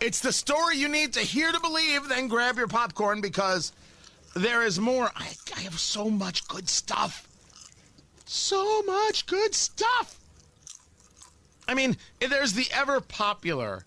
It's 0.00 0.20
the 0.20 0.32
story 0.32 0.76
you 0.76 0.88
need 0.88 1.12
to 1.14 1.20
hear 1.20 1.52
to 1.52 1.60
believe, 1.60 2.08
then 2.08 2.28
grab 2.28 2.56
your 2.56 2.68
popcorn 2.68 3.20
because 3.20 3.72
there 4.34 4.62
is 4.62 4.78
more. 4.78 5.10
I, 5.14 5.28
I 5.56 5.60
have 5.60 5.78
so 5.78 6.08
much 6.08 6.48
good 6.48 6.68
stuff. 6.68 7.28
So 8.24 8.82
much 8.82 9.26
good 9.26 9.54
stuff. 9.54 10.18
I 11.68 11.74
mean, 11.74 11.96
there's 12.20 12.54
the 12.54 12.66
ever 12.72 13.00
popular, 13.00 13.84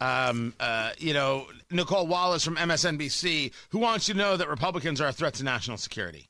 um, 0.00 0.54
uh, 0.58 0.92
you 0.98 1.12
know, 1.12 1.46
Nicolle 1.70 2.06
Wallace 2.06 2.44
from 2.44 2.56
MSNBC, 2.56 3.52
who 3.68 3.78
wants 3.78 4.08
you 4.08 4.14
to 4.14 4.18
know 4.18 4.36
that 4.36 4.48
Republicans 4.48 5.00
are 5.00 5.08
a 5.08 5.12
threat 5.12 5.34
to 5.34 5.44
national 5.44 5.76
security. 5.76 6.29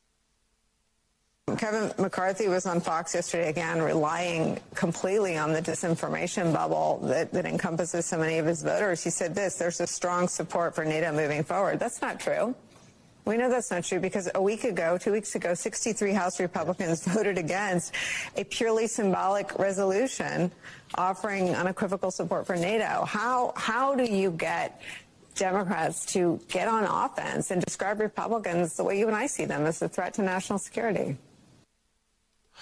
Kevin 1.56 1.92
McCarthy 1.98 2.48
was 2.48 2.66
on 2.66 2.80
Fox 2.80 3.14
yesterday 3.14 3.48
again, 3.48 3.80
relying 3.80 4.58
completely 4.74 5.36
on 5.36 5.52
the 5.52 5.62
disinformation 5.62 6.52
bubble 6.52 6.98
that, 7.04 7.32
that 7.32 7.46
encompasses 7.46 8.06
so 8.06 8.18
many 8.18 8.38
of 8.38 8.46
his 8.46 8.62
voters. 8.62 9.02
He 9.02 9.10
said 9.10 9.34
this 9.34 9.56
there's 9.56 9.80
a 9.80 9.86
strong 9.86 10.28
support 10.28 10.74
for 10.74 10.84
NATO 10.84 11.12
moving 11.12 11.44
forward. 11.44 11.78
That's 11.78 12.00
not 12.02 12.20
true. 12.20 12.54
We 13.24 13.36
know 13.36 13.50
that's 13.50 13.70
not 13.70 13.84
true 13.84 14.00
because 14.00 14.28
a 14.34 14.42
week 14.42 14.64
ago, 14.64 14.98
two 14.98 15.12
weeks 15.12 15.34
ago, 15.34 15.54
63 15.54 16.12
House 16.12 16.40
Republicans 16.40 17.04
voted 17.06 17.38
against 17.38 17.94
a 18.36 18.44
purely 18.44 18.86
symbolic 18.86 19.58
resolution 19.58 20.50
offering 20.96 21.54
unequivocal 21.54 22.10
support 22.10 22.46
for 22.46 22.56
NATO. 22.56 23.04
How, 23.04 23.52
how 23.56 23.94
do 23.94 24.04
you 24.04 24.30
get 24.30 24.80
Democrats 25.34 26.04
to 26.06 26.40
get 26.48 26.66
on 26.66 26.84
offense 26.84 27.50
and 27.50 27.62
describe 27.62 28.00
Republicans 28.00 28.76
the 28.76 28.84
way 28.84 28.98
you 28.98 29.06
and 29.06 29.16
I 29.16 29.26
see 29.26 29.44
them 29.44 29.64
as 29.66 29.80
a 29.80 29.88
threat 29.88 30.14
to 30.14 30.22
national 30.22 30.58
security? 30.58 31.16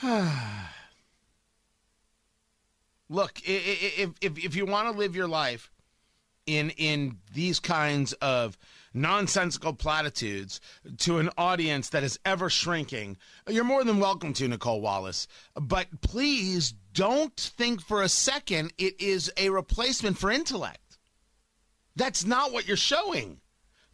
Look, 3.09 3.41
if, 3.45 4.11
if, 4.21 4.45
if 4.45 4.55
you 4.57 4.67
want 4.67 4.93
to 4.93 4.99
live 4.99 5.17
your 5.17 5.29
life 5.29 5.71
in 6.47 6.71
in 6.71 7.19
these 7.35 7.61
kinds 7.61 8.13
of 8.15 8.57
nonsensical 8.95 9.75
platitudes 9.75 10.61
to 10.99 11.19
an 11.19 11.31
audience 11.37 11.91
that 11.91 12.03
is 12.03 12.19
ever 12.25 12.49
shrinking, 12.49 13.17
you're 13.49 13.65
more 13.65 13.85
than 13.85 13.99
welcome 13.99 14.33
to, 14.35 14.49
Nicolle 14.49 14.81
Wallace. 14.81 15.27
But 15.55 16.01
please 16.01 16.73
don't 16.93 17.37
think 17.37 17.81
for 17.81 18.03
a 18.03 18.09
second 18.09 18.73
it 18.79 19.01
is 19.01 19.33
a 19.37 19.51
replacement 19.51 20.17
for 20.19 20.31
intellect. 20.31 20.99
That's 21.97 22.25
not 22.25 22.53
what 22.53 22.69
you're 22.69 22.77
showing. 22.77 23.41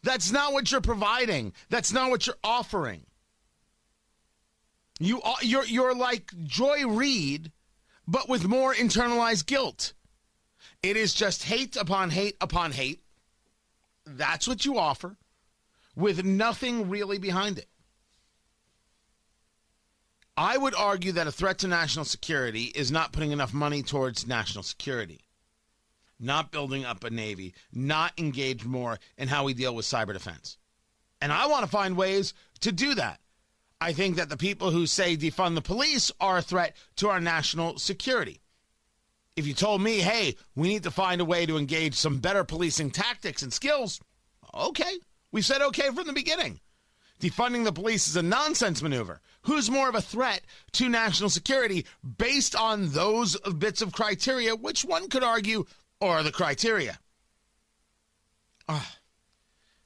That's 0.03 0.31
not 0.31 0.53
what 0.53 0.71
you're 0.71 0.81
providing. 0.81 1.53
That's 1.69 1.91
not 1.91 2.11
what 2.11 2.27
you're 2.27 2.37
offering. 2.43 3.05
You 4.99 5.21
you're 5.41 5.65
you're 5.65 5.95
like 5.95 6.31
Joy 6.43 6.87
Reid, 6.87 7.51
but 8.07 8.29
with 8.29 8.47
more 8.47 8.73
internalized 8.73 9.45
guilt. 9.45 9.93
It 10.81 10.95
is 10.95 11.13
just 11.13 11.43
hate 11.43 11.75
upon 11.75 12.11
hate 12.11 12.37
upon 12.39 12.71
hate. 12.71 13.01
That's 14.05 14.47
what 14.47 14.65
you 14.65 14.77
offer, 14.77 15.17
with 15.95 16.23
nothing 16.23 16.89
really 16.89 17.17
behind 17.17 17.57
it. 17.57 17.67
I 20.37 20.57
would 20.57 20.75
argue 20.75 21.13
that 21.13 21.27
a 21.27 21.31
threat 21.31 21.59
to 21.59 21.67
national 21.67 22.05
security 22.05 22.65
is 22.75 22.91
not 22.91 23.13
putting 23.13 23.31
enough 23.31 23.53
money 23.53 23.81
towards 23.81 24.27
national 24.27 24.63
security, 24.63 25.21
not 26.19 26.51
building 26.51 26.85
up 26.85 27.03
a 27.03 27.09
navy, 27.09 27.53
not 27.73 28.13
engaged 28.17 28.65
more 28.65 28.99
in 29.17 29.29
how 29.29 29.45
we 29.45 29.53
deal 29.53 29.73
with 29.73 29.85
cyber 29.85 30.13
defense. 30.13 30.57
And 31.21 31.31
I 31.31 31.47
want 31.47 31.63
to 31.63 31.71
find 31.71 31.95
ways 31.95 32.33
to 32.59 32.71
do 32.71 32.95
that. 32.95 33.19
I 33.85 33.93
think 33.93 34.15
that 34.15 34.29
the 34.29 34.35
people 34.35 34.71
who 34.71 34.87
say 34.87 35.15
defund 35.15 35.53
the 35.53 35.61
police 35.61 36.11
are 36.19 36.39
a 36.39 36.41
threat 36.41 36.75
to 36.95 37.09
our 37.09 37.21
national 37.21 37.77
security. 37.77 38.41
If 39.35 39.45
you 39.45 39.53
told 39.53 39.79
me, 39.79 39.99
hey, 39.99 40.37
we 40.55 40.69
need 40.69 40.81
to 40.83 40.91
find 40.91 41.21
a 41.21 41.25
way 41.25 41.45
to 41.45 41.59
engage 41.59 41.93
some 41.93 42.17
better 42.17 42.43
policing 42.43 42.89
tactics 42.89 43.43
and 43.43 43.53
skills, 43.53 44.01
okay. 44.55 44.97
We 45.31 45.43
said 45.43 45.61
okay 45.61 45.91
from 45.91 46.07
the 46.07 46.13
beginning. 46.13 46.61
Defunding 47.19 47.63
the 47.63 47.71
police 47.71 48.07
is 48.07 48.15
a 48.15 48.23
nonsense 48.23 48.81
maneuver. 48.81 49.21
Who's 49.43 49.69
more 49.69 49.87
of 49.87 49.93
a 49.93 50.01
threat 50.01 50.41
to 50.71 50.89
national 50.89 51.29
security 51.29 51.85
based 52.17 52.55
on 52.55 52.89
those 52.89 53.39
bits 53.59 53.83
of 53.83 53.93
criteria, 53.93 54.55
which 54.55 54.83
one 54.83 55.09
could 55.09 55.23
argue 55.23 55.63
are 56.01 56.23
the 56.23 56.31
criteria? 56.31 56.97
Oh, 58.67 58.91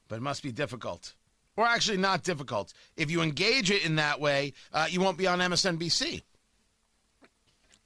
but 0.07 0.15
it 0.15 0.21
must 0.21 0.41
be 0.41 0.53
difficult 0.53 1.15
or 1.59 1.65
actually 1.65 1.97
not 1.97 2.23
difficult. 2.23 2.73
If 2.95 3.11
you 3.11 3.21
engage 3.21 3.69
it 3.69 3.85
in 3.85 3.97
that 3.97 4.21
way, 4.21 4.53
uh, 4.71 4.87
you 4.89 5.01
won't 5.01 5.17
be 5.17 5.27
on 5.27 5.39
MSNBC. 5.39 6.21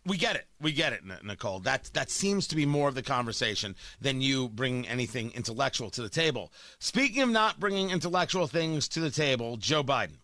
We 0.06 0.16
get 0.16 0.36
it. 0.36 0.46
We 0.62 0.74
get 0.74 0.94
it, 0.94 1.02
Nicolle. 1.24 1.62
That 1.62 1.90
that 1.94 2.12
seems 2.12 2.46
to 2.50 2.56
be 2.56 2.68
more 2.68 2.88
of 2.88 2.94
the 2.94 3.02
conversation 3.02 3.76
than 4.00 4.22
you 4.22 4.48
bringing 4.50 4.88
anything 4.88 5.32
intellectual 5.34 5.90
to 5.90 6.04
the 6.04 6.10
table. 6.10 6.52
Speaking 6.78 7.24
of 7.24 7.30
not 7.30 7.60
bringing 7.60 7.90
intellectual 7.90 8.46
things 8.46 8.88
to 8.90 9.00
the 9.00 9.10
table, 9.10 9.58
Joe 9.58 9.84
Biden. 9.84 10.20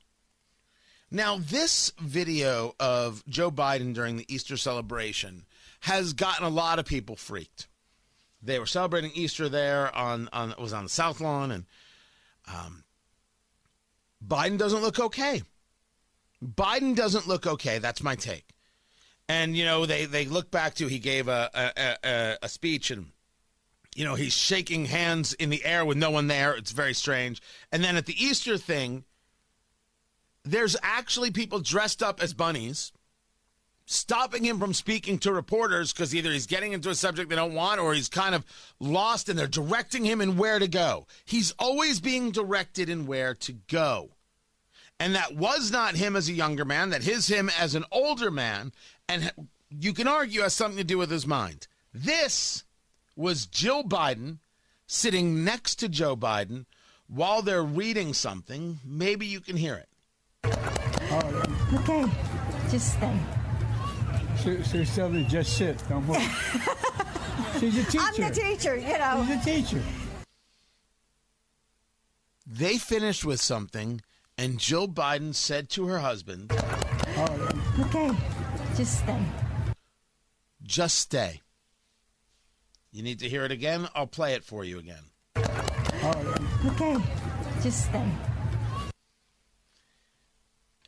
Now, 1.10 1.40
this 1.40 1.92
video 2.00 2.76
of 2.80 3.24
Joe 3.28 3.50
Biden 3.50 3.96
during 3.96 4.18
the 4.18 4.32
Easter 4.32 4.58
celebration 4.58 5.46
has 5.80 6.14
gotten 6.14 6.46
a 6.46 6.50
lot 6.50 6.78
of 6.78 6.86
people 6.86 7.16
freaked. 7.16 7.68
They 8.44 8.60
were 8.60 8.68
celebrating 8.68 9.12
Easter 9.16 9.50
there 9.50 9.96
on 9.96 10.30
on 10.32 10.54
was 10.60 10.72
on 10.72 10.84
the 10.84 10.90
South 10.90 11.20
Lawn, 11.20 11.50
and 11.50 11.66
um, 12.48 12.84
Biden 14.26 14.58
doesn't 14.58 14.82
look 14.82 15.00
okay. 15.00 15.44
Biden 16.44 16.96
doesn't 16.96 17.28
look 17.28 17.46
okay. 17.46 17.80
That's 17.80 18.04
my 18.04 18.16
take. 18.16 18.46
And 19.28 19.56
you 19.56 19.66
know, 19.66 19.86
they 19.86 20.06
they 20.06 20.26
look 20.26 20.52
back 20.52 20.76
to 20.76 20.88
he 20.88 21.00
gave 21.00 21.28
a 21.28 21.50
a, 21.54 21.98
a, 22.04 22.38
a 22.44 22.50
speech 22.50 22.92
and 22.92 23.12
you 23.96 24.06
know 24.06 24.16
he's 24.16 24.34
shaking 24.34 24.86
hands 24.86 25.34
in 25.34 25.50
the 25.50 25.64
air 25.66 25.86
with 25.86 25.98
no 25.98 26.12
one 26.12 26.28
there. 26.28 26.54
It's 26.54 26.72
very 26.72 26.94
strange. 26.94 27.42
And 27.72 27.84
then 27.84 27.96
at 27.96 28.06
the 28.06 28.24
Easter 28.24 28.58
thing, 28.58 29.04
there's 30.44 30.76
actually 30.82 31.32
people 31.32 31.60
dressed 31.60 32.02
up 32.02 32.22
as 32.22 32.34
bunnies 32.34 32.92
stopping 33.92 34.44
him 34.44 34.60
from 34.60 34.72
speaking 34.72 35.18
to 35.18 35.34
reporters 35.34 35.92
because 35.92 36.14
either 36.14 36.32
he's 36.32 36.46
getting 36.46 36.74
into 36.74 36.92
a 36.92 36.96
subject 36.96 37.28
they 37.28 37.36
don't 37.36 37.56
want 37.56 37.82
or 37.82 37.96
he's 37.96 38.08
kind 38.08 38.36
of 38.36 38.46
lost 38.80 39.28
and 39.28 39.38
they're 39.38 39.48
directing 39.48 40.06
him 40.06 40.22
in 40.22 40.38
where 40.38 40.60
to 40.60 40.68
go. 40.68 41.08
He's 41.26 41.56
always 41.58 42.00
being 42.00 42.30
directed 42.30 42.88
in 42.88 43.08
where 43.08 43.34
to 43.34 43.52
go. 43.52 44.12
And 45.00 45.16
that 45.16 45.36
was 45.36 45.72
not 45.72 45.96
him 45.96 46.16
as 46.16 46.30
a 46.30 46.34
younger 46.34 46.66
man, 46.66 46.92
that 46.92 47.08
is 47.08 47.28
him 47.28 47.50
as 47.60 47.74
an 47.74 47.84
older 47.92 48.30
man. 48.30 48.74
And 49.08 49.32
you 49.72 49.94
can 49.94 50.08
argue 50.08 50.42
has 50.42 50.54
something 50.54 50.78
to 50.78 50.84
do 50.84 51.00
with 51.00 51.10
his 51.10 51.26
mind. 51.26 51.68
This 51.92 52.66
was 53.16 53.48
Jill 53.48 53.84
Biden 53.84 54.38
sitting 54.86 55.44
next 55.44 55.76
to 55.76 55.90
Joe 55.90 56.16
Biden 56.16 56.66
while 57.08 57.42
they're 57.42 57.64
reading 57.64 58.14
something. 58.14 58.80
Maybe 58.86 59.26
you 59.26 59.40
can 59.40 59.58
hear 59.58 59.76
it. 59.76 59.90
Okay, 61.74 62.06
just 62.70 62.94
stay. 62.94 63.20
So, 64.44 64.62
so 64.62 64.84
Sylvia, 64.86 65.24
just 65.26 65.58
sit. 65.58 65.84
Don't 65.90 66.06
move. 66.06 66.18
She's 67.60 67.78
a 67.78 67.84
teacher. 67.84 68.00
I'm 68.02 68.22
the 68.22 68.30
teacher, 68.34 68.76
you 68.78 68.98
know. 68.98 69.26
She's 69.28 69.42
a 69.42 69.44
teacher. 69.44 69.84
They 72.48 72.78
finished 72.78 73.26
with 73.26 73.42
something, 73.42 74.02
and 74.38 74.58
Jill 74.58 74.88
Biden 74.88 75.36
said 75.36 75.70
to 75.72 75.88
her 75.88 76.00
husband, 76.00 76.52
Okay, 77.80 78.12
just 78.76 79.00
stay. 79.00 79.22
Just 80.64 80.98
stay. 80.98 81.42
You 82.92 83.04
need 83.04 83.20
to 83.20 83.30
hear 83.30 83.44
it 83.44 83.52
again? 83.52 83.90
I'll 83.94 84.08
play 84.08 84.34
it 84.34 84.44
for 84.44 84.64
you 84.64 84.80
again. 84.80 85.04
Okay, 86.66 86.98
just 87.62 87.86
stay. 87.90 88.10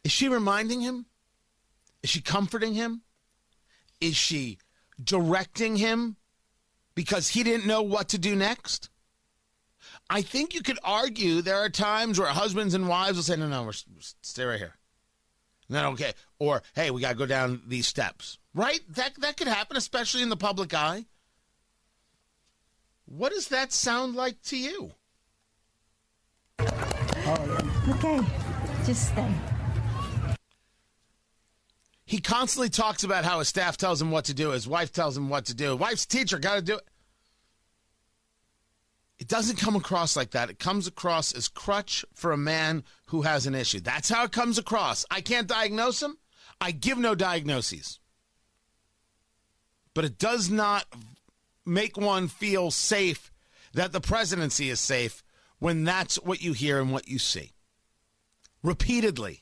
Is 0.03 0.11
she 0.11 0.29
reminding 0.29 0.81
him? 0.81 1.05
Is 2.01 2.09
she 2.09 2.21
comforting 2.21 2.73
him? 2.73 3.01
Is 4.01 4.15
she 4.15 4.57
directing 5.01 5.77
him 5.77 6.17
because 6.95 7.29
he 7.29 7.43
didn't 7.43 7.67
know 7.67 7.81
what 7.81 8.09
to 8.09 8.17
do 8.17 8.35
next? 8.35 8.89
I 10.09 10.21
think 10.21 10.53
you 10.53 10.61
could 10.61 10.79
argue 10.83 11.41
there 11.41 11.59
are 11.59 11.69
times 11.69 12.19
where 12.19 12.27
husbands 12.27 12.73
and 12.73 12.89
wives 12.89 13.15
will 13.15 13.23
say, 13.23 13.37
no, 13.37 13.47
no, 13.47 13.63
we're, 13.63 13.71
stay 13.71 14.43
right 14.43 14.59
here. 14.59 14.75
Then, 15.69 15.85
okay. 15.85 16.13
Or, 16.37 16.61
hey, 16.75 16.91
we 16.91 16.99
got 16.99 17.11
to 17.11 17.17
go 17.17 17.25
down 17.25 17.61
these 17.65 17.87
steps. 17.87 18.37
Right? 18.53 18.81
That, 18.89 19.13
that 19.21 19.37
could 19.37 19.47
happen, 19.47 19.77
especially 19.77 20.21
in 20.21 20.29
the 20.29 20.35
public 20.35 20.73
eye. 20.73 21.05
What 23.05 23.31
does 23.31 23.47
that 23.49 23.71
sound 23.71 24.15
like 24.15 24.41
to 24.43 24.57
you? 24.57 24.91
Okay, 26.59 28.19
just 28.85 29.09
stay. 29.09 29.33
He 32.11 32.19
constantly 32.19 32.67
talks 32.67 33.05
about 33.05 33.23
how 33.23 33.39
his 33.39 33.47
staff 33.47 33.77
tells 33.77 34.01
him 34.01 34.11
what 34.11 34.25
to 34.25 34.33
do, 34.33 34.49
his 34.49 34.67
wife 34.67 34.91
tells 34.91 35.15
him 35.15 35.29
what 35.29 35.45
to 35.45 35.53
do. 35.53 35.77
Wife's 35.77 36.05
teacher, 36.05 36.39
got 36.39 36.55
to 36.55 36.61
do 36.61 36.75
it. 36.75 36.83
It 39.17 39.29
doesn't 39.29 39.55
come 39.55 39.77
across 39.77 40.17
like 40.17 40.31
that. 40.31 40.49
It 40.49 40.59
comes 40.59 40.87
across 40.87 41.31
as 41.31 41.47
crutch 41.47 42.03
for 42.13 42.33
a 42.33 42.37
man 42.37 42.83
who 43.05 43.21
has 43.21 43.47
an 43.47 43.55
issue. 43.55 43.79
That's 43.79 44.09
how 44.09 44.25
it 44.25 44.33
comes 44.33 44.57
across. 44.57 45.05
I 45.09 45.21
can't 45.21 45.47
diagnose 45.47 46.01
him. 46.01 46.17
I 46.59 46.71
give 46.71 46.97
no 46.97 47.15
diagnoses. 47.15 48.01
But 49.93 50.03
it 50.03 50.17
does 50.17 50.49
not 50.49 50.87
make 51.65 51.95
one 51.95 52.27
feel 52.27 52.71
safe 52.71 53.31
that 53.73 53.93
the 53.93 54.01
presidency 54.01 54.69
is 54.69 54.81
safe 54.81 55.23
when 55.59 55.85
that's 55.85 56.17
what 56.17 56.41
you 56.41 56.51
hear 56.51 56.81
and 56.81 56.91
what 56.91 57.07
you 57.07 57.19
see. 57.19 57.53
Repeatedly. 58.63 59.40